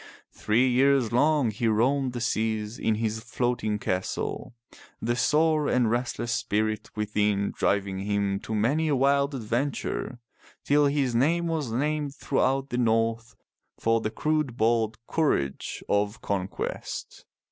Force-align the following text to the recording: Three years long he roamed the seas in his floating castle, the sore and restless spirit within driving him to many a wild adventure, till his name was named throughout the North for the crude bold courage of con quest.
Three 0.31 0.67
years 0.67 1.11
long 1.11 1.51
he 1.51 1.67
roamed 1.67 2.13
the 2.13 2.21
seas 2.21 2.79
in 2.79 2.95
his 2.95 3.19
floating 3.19 3.77
castle, 3.77 4.55
the 4.99 5.15
sore 5.15 5.67
and 5.69 5.91
restless 5.91 6.31
spirit 6.33 6.89
within 6.95 7.51
driving 7.55 7.99
him 7.99 8.39
to 8.39 8.55
many 8.55 8.87
a 8.87 8.95
wild 8.95 9.35
adventure, 9.35 10.19
till 10.65 10.87
his 10.87 11.13
name 11.13 11.45
was 11.45 11.71
named 11.71 12.15
throughout 12.15 12.69
the 12.69 12.79
North 12.79 13.35
for 13.77 14.01
the 14.01 14.09
crude 14.09 14.57
bold 14.57 14.97
courage 15.05 15.83
of 15.87 16.19
con 16.19 16.47
quest. 16.47 17.23